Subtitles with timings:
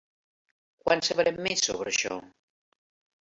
[0.85, 2.17] Quan sabrem més sobre això?